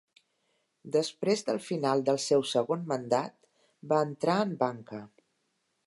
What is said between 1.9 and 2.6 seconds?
del seu